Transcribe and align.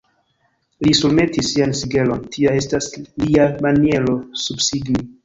Li 0.85 0.93
surmetis 0.99 1.51
sian 1.51 1.75
sigelon: 1.79 2.23
tia 2.37 2.53
estas 2.61 2.87
lia 3.25 3.47
maniero 3.67 4.17
subsigni. 4.47 5.05